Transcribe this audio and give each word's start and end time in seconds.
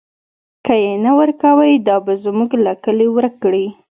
که 0.65 0.73
یې 0.83 0.93
نه 1.05 1.11
ورکوئ، 1.19 1.73
دا 1.87 1.95
به 2.05 2.13
موږ 2.37 2.51
له 2.65 2.73
کلي 2.83 3.07
ورک 3.11 3.33
کړي. 3.43 3.65